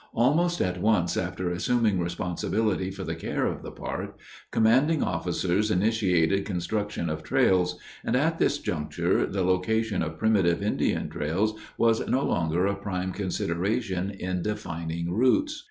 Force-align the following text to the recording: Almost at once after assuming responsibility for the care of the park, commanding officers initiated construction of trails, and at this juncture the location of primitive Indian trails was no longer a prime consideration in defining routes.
Almost 0.15 0.61
at 0.61 0.81
once 0.81 1.15
after 1.15 1.51
assuming 1.51 1.99
responsibility 1.99 2.89
for 2.89 3.03
the 3.03 3.13
care 3.13 3.45
of 3.45 3.61
the 3.61 3.69
park, 3.69 4.17
commanding 4.49 5.03
officers 5.03 5.69
initiated 5.69 6.43
construction 6.43 7.07
of 7.07 7.21
trails, 7.21 7.77
and 8.03 8.15
at 8.15 8.39
this 8.39 8.57
juncture 8.57 9.27
the 9.27 9.43
location 9.43 10.01
of 10.01 10.17
primitive 10.17 10.63
Indian 10.63 11.07
trails 11.07 11.53
was 11.77 12.07
no 12.07 12.25
longer 12.25 12.65
a 12.65 12.73
prime 12.73 13.11
consideration 13.11 14.09
in 14.09 14.41
defining 14.41 15.11
routes. 15.13 15.59